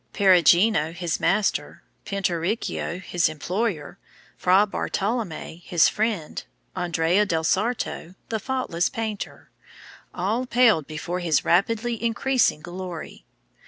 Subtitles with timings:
[0.13, 3.99] Perugino, his master; Pinturicchio, his employer;
[4.35, 6.43] Fra Bartolommeo, his friend;
[6.75, 9.51] Andrea del Sarto, "the faultless painter,"
[10.11, 13.25] all paled before his rapidly increasing glory.